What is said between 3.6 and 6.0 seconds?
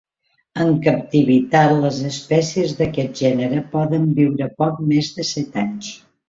poden viure poc més de set anys.